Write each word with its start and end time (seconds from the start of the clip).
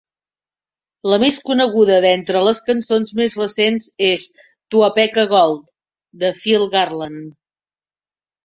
La 1.11 1.17
més 1.23 1.35
coneguda 1.49 1.97
de 2.05 2.13
entre 2.19 2.41
les 2.47 2.61
cançons 2.69 3.13
més 3.19 3.37
recents 3.41 3.87
és 4.07 4.25
"Tuapeka 4.77 5.29
Gold", 5.35 5.63
de 6.25 6.33
Phil 6.41 6.67
Garland. 6.79 7.33